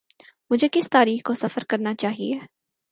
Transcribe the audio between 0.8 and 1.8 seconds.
تاریخ کو سفر